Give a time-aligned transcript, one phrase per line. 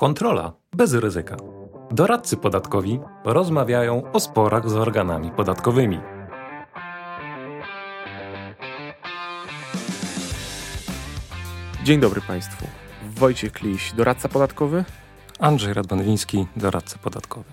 [0.00, 1.36] Kontrola bez ryzyka.
[1.90, 6.00] Doradcy podatkowi rozmawiają o sporach z organami podatkowymi.
[11.84, 12.66] Dzień dobry Państwu.
[13.16, 14.84] Wojciech Kliś, doradca podatkowy.
[15.38, 17.50] Andrzej Radwanwiński, doradca podatkowy.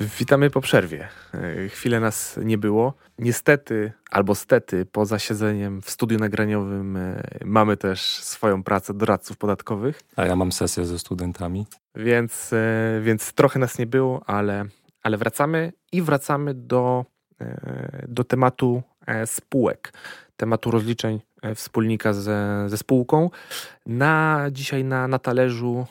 [0.00, 1.08] Witamy po przerwie.
[1.34, 2.94] E, chwilę nas nie było.
[3.18, 10.00] Niestety, albo stety, poza siedzeniem w studiu nagraniowym e, mamy też swoją pracę doradców podatkowych.
[10.16, 11.66] A ja mam sesję ze studentami.
[11.94, 14.64] Więc, e, więc trochę nas nie było, ale,
[15.02, 17.04] ale wracamy i wracamy do,
[18.08, 18.82] do tematu
[19.26, 19.92] spółek,
[20.36, 21.20] tematu rozliczeń
[21.54, 23.30] wspólnika ze, ze spółką.
[23.86, 25.86] Na dzisiaj na, na talerzu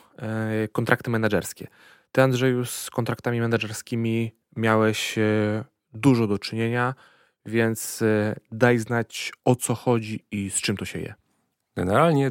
[0.72, 1.66] kontrakty menedżerskie.
[2.12, 6.94] Ty, Andrzeju, z kontraktami menedżerskimi miałeś e, dużo do czynienia,
[7.46, 11.14] więc e, daj znać o co chodzi i z czym to się je.
[11.76, 12.30] Generalnie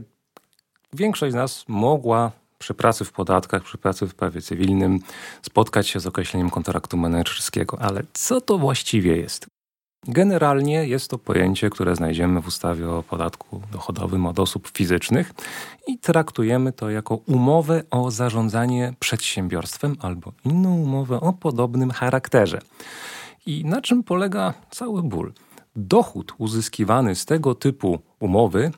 [0.94, 5.00] większość z nas mogła przy pracy w podatkach, przy pracy w prawie cywilnym
[5.42, 7.82] spotkać się z określeniem kontraktu menedżerskiego.
[7.82, 9.57] Ale co to właściwie jest?
[10.08, 15.34] Generalnie jest to pojęcie, które znajdziemy w ustawie o podatku dochodowym od osób fizycznych
[15.88, 22.60] i traktujemy to jako umowę o zarządzanie przedsiębiorstwem albo inną umowę o podobnym charakterze.
[23.46, 25.34] I na czym polega cały ból?
[25.76, 28.72] Dochód uzyskiwany z tego typu umowy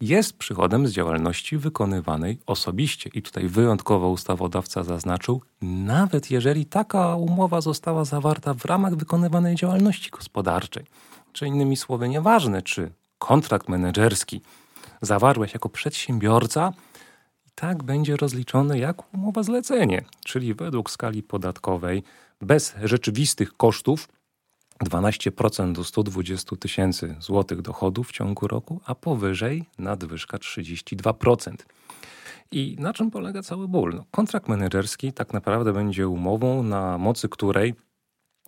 [0.00, 3.10] jest przychodem z działalności wykonywanej osobiście.
[3.14, 10.10] I tutaj wyjątkowo ustawodawca zaznaczył, nawet jeżeli taka umowa została zawarta w ramach wykonywanej działalności
[10.10, 10.84] gospodarczej.
[11.32, 14.40] Czy innymi słowy, nieważne, czy kontrakt menedżerski
[15.02, 16.72] zawarłeś jako przedsiębiorca,
[17.54, 22.02] tak będzie rozliczony jak umowa zlecenie, czyli według skali podatkowej,
[22.40, 24.08] bez rzeczywistych kosztów
[24.84, 31.54] 12% do 120 tysięcy złotych dochodów w ciągu roku, a powyżej nadwyżka 32%.
[32.52, 33.94] I na czym polega cały ból?
[33.96, 37.74] No, kontrakt menedżerski tak naprawdę będzie umową, na mocy której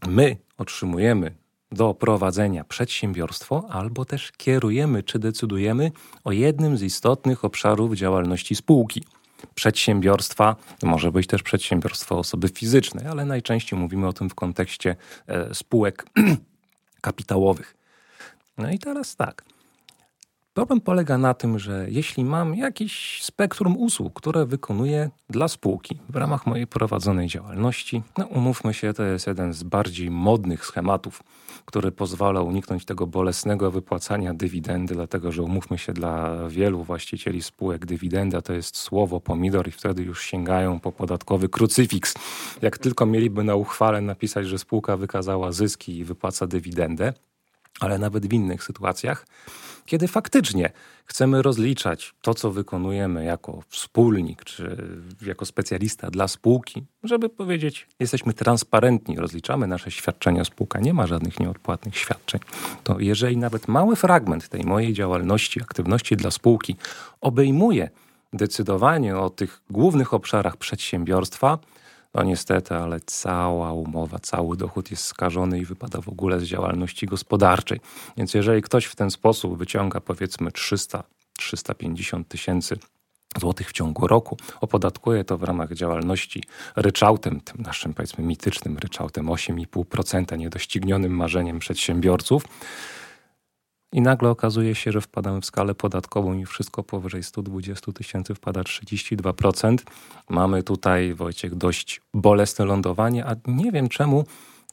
[0.06, 1.34] my otrzymujemy
[1.72, 5.90] do prowadzenia przedsiębiorstwo, albo też kierujemy czy decydujemy
[6.24, 9.04] o jednym z istotnych obszarów działalności spółki
[9.54, 14.96] przedsiębiorstwa, może być też przedsiębiorstwo osoby fizycznej, ale najczęściej mówimy o tym w kontekście
[15.26, 16.06] e, spółek
[17.00, 17.76] kapitałowych.
[18.58, 19.44] No i teraz tak.
[20.54, 26.16] Problem polega na tym, że jeśli mam jakiś spektrum usług, które wykonuję dla spółki w
[26.16, 31.22] ramach mojej prowadzonej działalności, no umówmy się, to jest jeden z bardziej modnych schematów,
[31.64, 37.86] który pozwala uniknąć tego bolesnego wypłacania dywidendy, dlatego że umówmy się, dla wielu właścicieli spółek
[37.86, 42.14] dywidenda to jest słowo pomidor i wtedy już sięgają po podatkowy krucyfiks.
[42.62, 47.12] Jak tylko mieliby na uchwale napisać, że spółka wykazała zyski i wypłaca dywidendę,
[47.80, 49.26] ale nawet w innych sytuacjach,
[49.86, 50.72] kiedy faktycznie
[51.04, 54.76] chcemy rozliczać to, co wykonujemy jako wspólnik czy
[55.26, 61.40] jako specjalista dla spółki, żeby powiedzieć, jesteśmy transparentni, rozliczamy nasze świadczenia, spółka nie ma żadnych
[61.40, 62.40] nieodpłatnych świadczeń,
[62.84, 66.76] to jeżeli nawet mały fragment tej mojej działalności, aktywności dla spółki
[67.20, 67.90] obejmuje
[68.32, 71.58] decydowanie o tych głównych obszarach przedsiębiorstwa,
[72.14, 77.06] no niestety, ale cała umowa, cały dochód jest skażony i wypada w ogóle z działalności
[77.06, 77.80] gospodarczej.
[78.16, 81.04] Więc jeżeli ktoś w ten sposób wyciąga powiedzmy 300,
[81.38, 82.78] 350 tysięcy
[83.40, 84.36] złotych w ciągu roku.
[84.60, 86.42] Opodatkuje to w ramach działalności
[86.76, 92.42] ryczałtem, tym naszym powiedzmy mitycznym ryczałtem 8,5%, niedoścignionym marzeniem przedsiębiorców
[93.92, 98.62] i nagle okazuje się, że wpadamy w skalę podatkową i wszystko powyżej 120 tysięcy wpada
[98.62, 99.76] 32%.
[100.30, 104.24] Mamy tutaj, Wojciech, dość bolesne lądowanie, a nie wiem czemu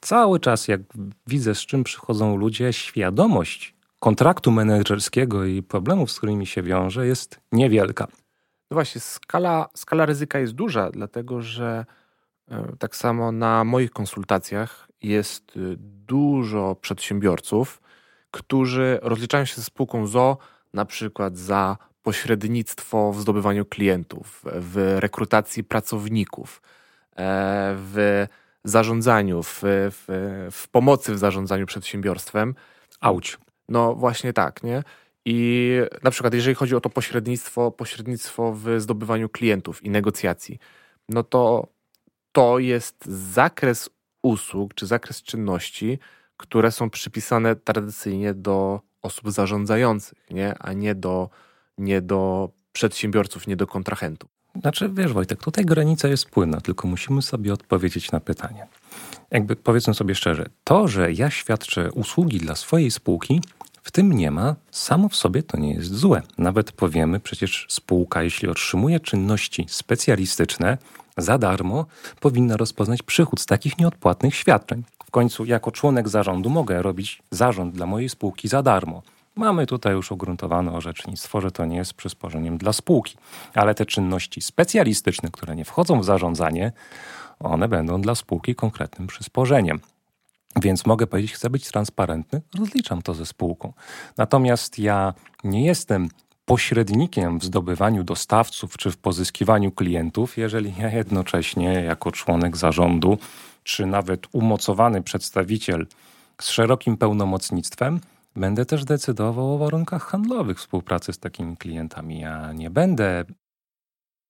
[0.02, 0.82] cały czas, jak
[1.28, 7.40] widzę, z czym przychodzą ludzie, świadomość kontraktu menedżerskiego i problemów, z którymi się wiąże, jest
[7.52, 8.08] niewielka.
[8.72, 11.86] No właśnie, skala, skala ryzyka jest duża, dlatego że
[12.52, 15.60] e, tak samo na moich konsultacjach jest e,
[16.08, 17.82] dużo przedsiębiorców,
[18.32, 20.38] którzy rozliczają się ze spółką ZO
[20.74, 26.62] na przykład za pośrednictwo w zdobywaniu klientów, w rekrutacji pracowników,
[27.16, 28.26] e, w
[28.64, 32.56] zarządzaniu, w, w, w pomocy w zarządzaniu przedsiębiorstwem.
[33.00, 33.38] Auć.
[33.70, 34.84] No właśnie tak, nie?
[35.26, 35.72] I
[36.04, 40.60] na przykład jeżeli chodzi o to pośrednictwo, pośrednictwo w zdobywaniu klientów i negocjacji,
[41.10, 41.68] no to
[42.32, 43.90] to jest zakres
[44.24, 46.00] usług czy zakres czynności,
[46.40, 50.58] które są przypisane tradycyjnie do osób zarządzających, nie?
[50.60, 51.30] a nie do,
[51.78, 54.30] nie do przedsiębiorców, nie do kontrahentów.
[54.62, 58.68] Znaczy, wiesz, Wojtek, tutaj granica jest płynna, tylko musimy sobie odpowiedzieć na pytanie.
[59.32, 63.42] Jakby powiedzmy sobie szczerze, to, że ja świadczę usługi dla swojej spółki,
[63.84, 66.22] W tym nie ma, samo w sobie to nie jest złe.
[66.38, 70.78] Nawet powiemy, przecież spółka, jeśli otrzymuje czynności specjalistyczne
[71.18, 71.86] za darmo,
[72.20, 74.84] powinna rozpoznać przychód z takich nieodpłatnych świadczeń.
[75.10, 79.02] W końcu, jako członek zarządu, mogę robić zarząd dla mojej spółki za darmo.
[79.36, 83.18] Mamy tutaj już ugruntowane orzecznictwo, że to nie jest przysporzeniem dla spółki,
[83.54, 86.72] ale te czynności specjalistyczne, które nie wchodzą w zarządzanie,
[87.40, 89.80] one będą dla spółki konkretnym przysporzeniem.
[90.62, 93.74] Więc mogę powiedzieć, chcę być transparentny, rozliczam to ze spółką.
[94.18, 95.14] Natomiast ja
[95.44, 96.10] nie jestem
[96.50, 103.18] pośrednikiem w zdobywaniu dostawców czy w pozyskiwaniu klientów, jeżeli ja jednocześnie jako członek zarządu
[103.64, 105.88] czy nawet umocowany przedstawiciel
[106.42, 108.00] z szerokim pełnomocnictwem
[108.36, 112.20] będę też decydował o warunkach handlowych współpracy z takimi klientami.
[112.20, 113.26] Ja nie będę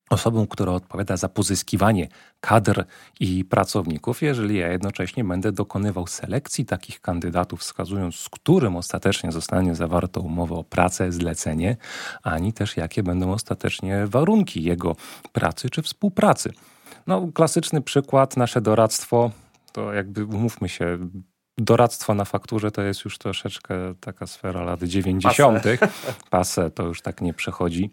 [0.10, 2.08] osobą, która odpowiada za pozyskiwanie
[2.42, 2.86] kadr
[3.20, 9.76] i pracowników, jeżeli ja jednocześnie będę dokonywał selekcji takich kandydatów, wskazując, z którym ostatecznie zostanie
[9.76, 11.78] zawarta umowa o pracę, zlecenie,
[12.24, 14.96] ani też jakie będą ostatecznie warunki jego
[15.32, 16.54] pracy czy współpracy.
[17.08, 19.32] No, klasyczny przykład, nasze doradztwo,
[19.72, 20.98] to jakby umówmy się,
[21.58, 25.64] doradztwo na fakturze to jest już troszeczkę taka sfera lat 90.
[25.64, 25.78] Pase.
[26.30, 27.92] Pase to już tak nie przechodzi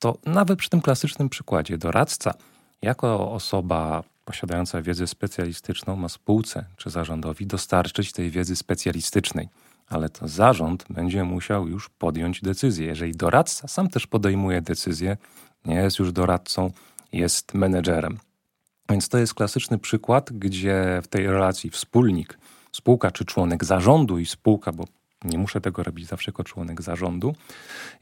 [0.00, 2.34] to nawet przy tym klasycznym przykładzie doradca,
[2.82, 9.48] jako osoba posiadająca wiedzę specjalistyczną, ma spółce czy zarządowi dostarczyć tej wiedzy specjalistycznej.
[9.88, 12.86] Ale to zarząd będzie musiał już podjąć decyzję.
[12.86, 15.16] Jeżeli doradca sam też podejmuje decyzję,
[15.64, 16.70] nie jest już doradcą,
[17.12, 18.18] jest menedżerem.
[18.90, 22.38] Więc to jest klasyczny przykład, gdzie w tej relacji wspólnik,
[22.72, 24.84] spółka czy członek zarządu i spółka, bo
[25.24, 27.34] nie muszę tego robić zawsze jako członek zarządu,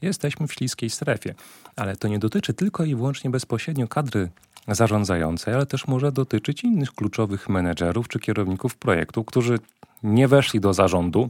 [0.01, 1.35] jesteśmy w śliskiej strefie.
[1.75, 4.29] Ale to nie dotyczy tylko i wyłącznie bezpośrednio kadry
[4.67, 9.59] zarządzającej, ale też może dotyczyć innych kluczowych menedżerów czy kierowników projektu, którzy
[10.03, 11.29] nie weszli do zarządu,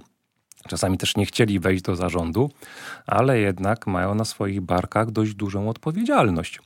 [0.67, 2.51] czasami też nie chcieli wejść do zarządu,
[3.07, 6.59] ale jednak mają na swoich barkach dość dużą odpowiedzialność.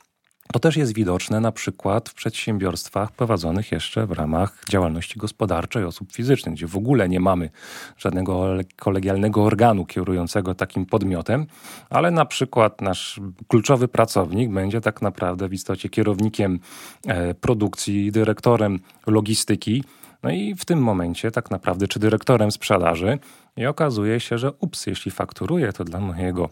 [0.51, 6.11] To też jest widoczne na przykład w przedsiębiorstwach prowadzonych jeszcze w ramach działalności gospodarczej osób
[6.11, 7.49] fizycznych, gdzie w ogóle nie mamy
[7.97, 11.45] żadnego kolegialnego organu kierującego takim podmiotem,
[11.89, 16.59] ale na przykład nasz kluczowy pracownik będzie tak naprawdę w istocie kierownikiem
[17.07, 19.83] e, produkcji, dyrektorem logistyki.
[20.23, 23.19] No i w tym momencie tak naprawdę, czy dyrektorem sprzedaży,
[23.57, 26.49] i okazuje się, że ups, jeśli fakturuję to dla mojego,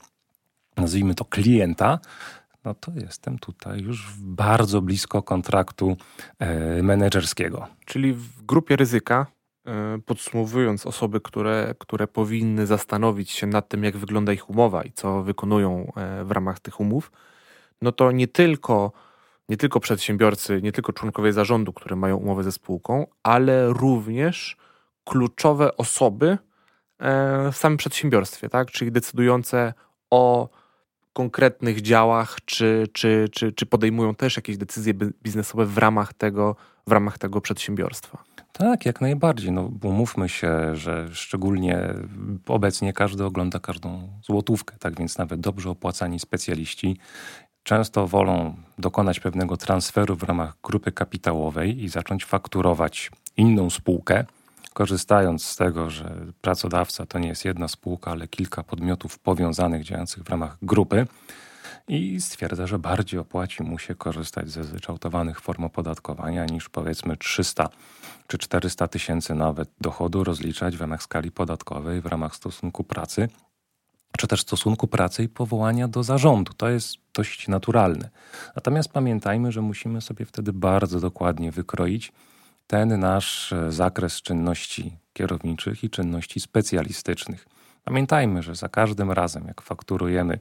[0.78, 2.00] nazwijmy to klienta,
[2.66, 5.98] no to jestem tutaj już bardzo blisko kontraktu
[6.40, 7.68] e, menedżerskiego.
[7.86, 9.28] Czyli w grupie ryzyka,
[9.66, 14.92] e, podsumowując osoby, które, które powinny zastanowić się nad tym, jak wygląda ich umowa i
[14.92, 17.12] co wykonują e, w ramach tych umów,
[17.82, 18.92] no to nie tylko,
[19.50, 24.58] nie tylko przedsiębiorcy, nie tylko członkowie zarządu, które mają umowę ze spółką, ale również
[25.04, 26.38] kluczowe osoby
[27.52, 28.72] w samym przedsiębiorstwie, tak?
[28.72, 29.74] czyli decydujące
[30.10, 30.50] o
[31.14, 36.56] konkretnych działach, czy, czy, czy, czy podejmują też jakieś decyzje biznesowe w ramach tego,
[36.88, 38.24] w ramach tego przedsiębiorstwa.
[38.54, 39.52] Tak, jak najbardziej.
[39.52, 41.94] No, umówmy się, że szczególnie
[42.48, 46.98] obecnie każdy ogląda każdą złotówkę, tak więc nawet dobrze opłacani specjaliści
[47.64, 54.26] często wolą dokonać pewnego transferu w ramach grupy kapitałowej i zacząć fakturować inną spółkę,
[54.74, 60.24] korzystając z tego, że pracodawca to nie jest jedna spółka, ale kilka podmiotów powiązanych, działających
[60.24, 61.06] w ramach grupy,
[61.88, 67.70] i stwierdza, że bardziej opłaci mu się korzystać ze zryczałtowanych form opodatkowania niż powiedzmy 300
[68.28, 73.30] czy 400 tysięcy nawet dochodu rozliczać w ramach skali podatkowej, w ramach stosunku pracy,
[74.18, 76.54] czy też stosunku pracy i powołania do zarządu.
[76.54, 78.10] To jest dość naturalne.
[78.56, 82.12] Natomiast pamiętajmy, że musimy sobie wtedy bardzo dokładnie wykroić,
[82.72, 87.48] ten nasz e, zakres czynności kierowniczych i czynności specjalistycznych.
[87.84, 90.40] Pamiętajmy, że za każdym razem, jak fakturujemy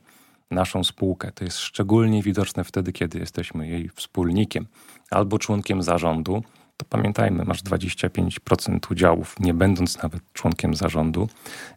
[0.51, 4.67] naszą spółkę, to jest szczególnie widoczne wtedy, kiedy jesteśmy jej wspólnikiem
[5.11, 6.43] albo członkiem zarządu.
[6.77, 11.29] To pamiętajmy, masz 25% udziałów, nie będąc nawet członkiem zarządu,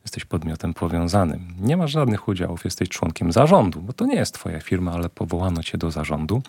[0.01, 1.55] jesteś podmiotem powiązanym.
[1.59, 5.63] Nie masz żadnych udziałów, jesteś członkiem zarządu, bo to nie jest Twoja firma, ale powołano
[5.63, 6.41] Cię do zarządu.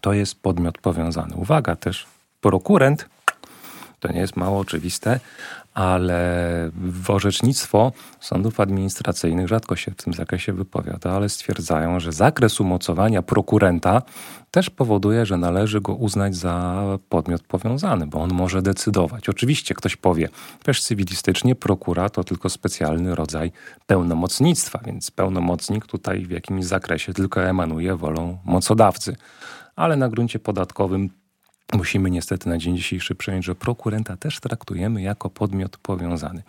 [0.00, 1.36] To jest podmiot powiązany.
[1.36, 2.06] Uwaga też,
[2.40, 3.08] prokurent,
[4.00, 5.20] to nie jest mało oczywiste,
[5.74, 12.60] ale w orzecznictwo sądów administracyjnych rzadko się w tym zakresie wypowiada, ale stwierdzają, że zakres
[12.60, 14.02] umocowania prokurenta
[14.50, 19.28] też powoduje, że należy go uznać za podmiot powiązany, bo on może decydować.
[19.28, 20.28] Oczywiście ktoś powie,
[20.62, 23.52] też cywilistycznie prokura to tylko specjalny rodzaj
[23.86, 29.16] pełnomocnictwa, więc pełnomocnik tutaj w jakimś zakresie tylko emanuje wolą mocodawcy.
[29.76, 31.10] Ale na gruncie podatkowym
[31.72, 36.42] musimy niestety na dzień dzisiejszy przyjąć, że prokurenta też traktujemy jako podmiot powiązany.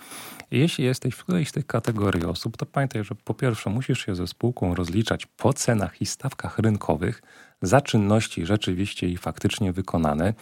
[0.52, 4.16] Jeśli jesteś w którejś z tych kategorii osób, to pamiętaj, że po pierwsze musisz się
[4.16, 7.22] ze spółką rozliczać po cenach i stawkach rynkowych
[7.62, 10.34] za czynności rzeczywiście i faktycznie wykonane,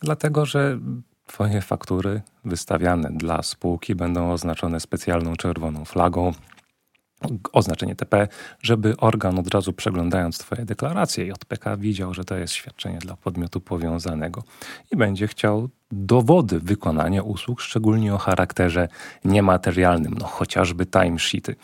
[0.00, 0.78] dlatego że
[1.26, 6.32] Twoje faktury wystawiane dla spółki będą oznaczone specjalną czerwoną flagą,
[7.52, 8.28] oznaczenie TP,
[8.62, 13.60] żeby organ od razu przeglądając Twoje deklaracje JPK widział, że to jest świadczenie dla podmiotu
[13.60, 14.42] powiązanego
[14.92, 18.88] i będzie chciał dowody wykonania usług, szczególnie o charakterze
[19.24, 21.56] niematerialnym, no chociażby timesheety.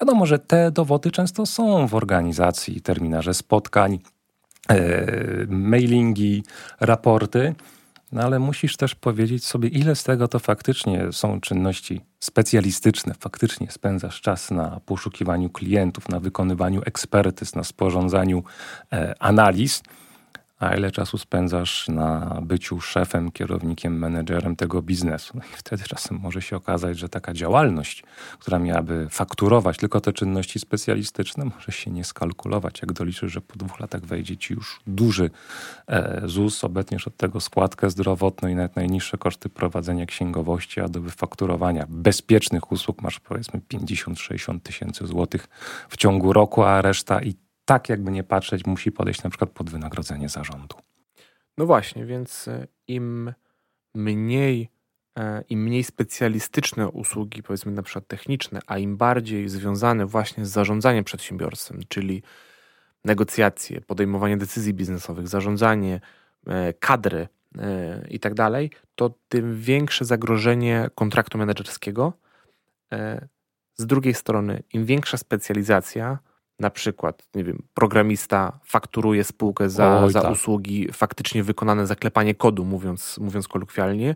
[0.00, 3.98] Wiadomo, że te dowody często są w organizacji, terminarze spotkań,
[4.68, 5.06] e,
[5.48, 6.42] mailingi,
[6.80, 7.54] raporty,
[8.12, 13.70] no ale musisz też powiedzieć sobie, ile z tego to faktycznie są czynności specjalistyczne, faktycznie
[13.70, 18.44] spędzasz czas na poszukiwaniu klientów, na wykonywaniu ekspertyz, na sporządzaniu
[18.92, 19.82] e, analiz
[20.62, 25.32] a ile czasu spędzasz na byciu szefem, kierownikiem, menedżerem tego biznesu.
[25.34, 28.04] No i wtedy czasem może się okazać, że taka działalność,
[28.38, 32.82] która miałaby fakturować tylko te czynności specjalistyczne, może się nie skalkulować.
[32.82, 35.30] Jak doliczysz, że po dwóch latach wejdzie ci już duży
[35.86, 41.00] e, ZUS, obetniesz od tego składkę zdrowotną i nawet najniższe koszty prowadzenia księgowości, a do
[41.00, 45.48] wyfakturowania bezpiecznych usług masz powiedzmy 50-60 tysięcy złotych
[45.88, 49.70] w ciągu roku, a reszta i tak jakby nie patrzeć, musi podejść na przykład pod
[49.70, 50.76] wynagrodzenie zarządu.
[51.58, 53.32] No właśnie, więc e, im
[53.94, 54.68] mniej,
[55.18, 60.50] e, im mniej specjalistyczne usługi, powiedzmy na przykład techniczne, a im bardziej związane właśnie z
[60.50, 62.22] zarządzaniem przedsiębiorstwem, czyli
[63.04, 66.00] negocjacje, podejmowanie decyzji biznesowych, zarządzanie,
[66.46, 67.28] e, kadry
[68.10, 72.12] i tak dalej, to tym większe zagrożenie kontraktu menedżerskiego.
[73.74, 76.18] Z drugiej strony, im większa specjalizacja,
[76.58, 80.32] na przykład, nie wiem, programista fakturuje spółkę za, Oj, za tak.
[80.32, 84.14] usługi faktycznie wykonane zaklepanie kodu, mówiąc, mówiąc kolokwialnie,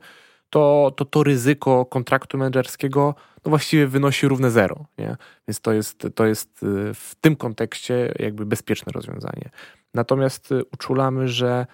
[0.50, 3.14] to, to to ryzyko kontraktu menedżerskiego
[3.44, 4.84] no właściwie wynosi równe zero.
[4.98, 5.16] Nie?
[5.48, 9.50] Więc to jest, to jest y, w tym kontekście jakby bezpieczne rozwiązanie.
[9.94, 11.66] Natomiast y, uczulamy, że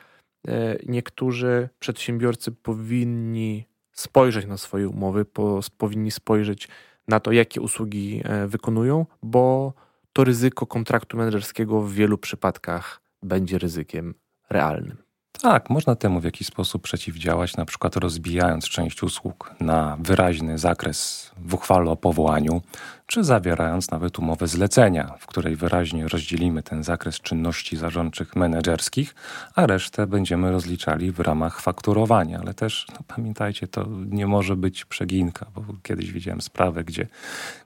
[0.49, 0.53] y,
[0.87, 6.69] niektórzy przedsiębiorcy powinni spojrzeć na swoje umowy, po, powinni spojrzeć
[7.09, 9.73] na to, jakie usługi e, wykonują, bo
[10.13, 14.15] to ryzyko kontraktu menedżerskiego w wielu przypadkach będzie ryzykiem
[14.51, 15.02] realnym.
[15.41, 21.31] Tak, można temu w jakiś sposób przeciwdziałać, na przykład rozbijając część usług na wyraźny zakres
[21.37, 22.63] w uchwale o powołaniu,
[23.07, 29.15] czy zawierając nawet umowę zlecenia, w której wyraźnie rozdzielimy ten zakres czynności zarządczych menedżerskich,
[29.55, 32.39] a resztę będziemy rozliczali w ramach fakturowania.
[32.39, 37.07] Ale też no, pamiętajcie, to nie może być przeginka, bo kiedyś widziałem sprawę, gdzie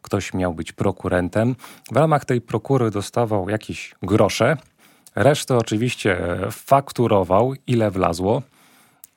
[0.02, 1.56] ktoś miał być prokurentem.
[1.92, 4.56] W ramach tej prokury dostawał jakieś grosze,
[5.16, 6.18] Resztę oczywiście
[6.50, 8.42] fakturował, ile wlazło.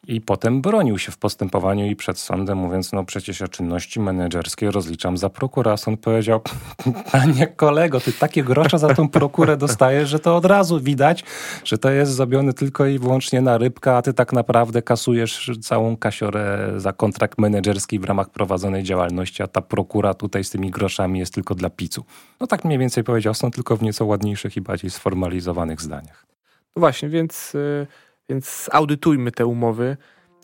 [0.08, 4.72] I potem bronił się w postępowaniu i przed sądem, mówiąc, no przecież ja czynności menedżerskie
[4.72, 5.72] rozliczam za prokurę.
[5.72, 6.41] A sąd powiedział,
[7.12, 11.24] panie kolego, ty takie grosze za tą prokurę dostajesz, że to od razu widać,
[11.63, 15.98] że to jest zrobione tylko i wyłącznie na rybkę, a ty tak naprawdę kasujesz całą
[15.98, 21.20] kasiorę za kontrakt menedżerski w ramach prowadzonej działalności, a ta prokura tutaj z tymi groszami
[21.20, 22.06] jest tylko dla picu.
[22.39, 26.25] No tak mniej więcej powiedział sąd, tylko w nieco ładniejszych i bardziej sformalizowanych zdaniach.
[26.75, 27.56] No właśnie, więc...
[27.56, 29.98] Y więc audytujmy te umowy,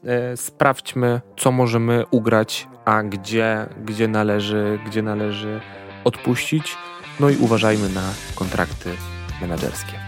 [0.03, 5.61] e, sprawdźmy, co możemy ugrać, a gdzie, gdzie, należy, gdzie należy
[6.03, 6.77] odpuścić.
[7.19, 8.89] No i uważajmy na kontrakty
[9.41, 10.04] menedżerskie.